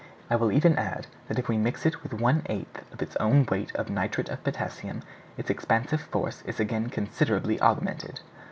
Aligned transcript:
I 0.31 0.35
will 0.35 0.51
even 0.51 0.79
add, 0.79 1.05
that 1.27 1.37
if 1.37 1.47
we 1.47 1.59
mix 1.59 1.85
it 1.85 2.01
with 2.01 2.11
one 2.11 2.41
eighth 2.47 2.91
of 2.91 3.03
its 3.03 3.15
own 3.17 3.45
weight 3.45 3.71
of 3.75 3.91
nitrate 3.91 4.29
of 4.29 4.43
potassium, 4.43 5.03
its 5.37 5.51
expansive 5.51 6.01
force 6.01 6.41
is 6.47 6.59
again 6.59 6.89
considerably 6.89 7.61
augmented." 7.61 8.19